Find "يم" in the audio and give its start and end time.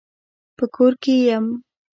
1.29-1.45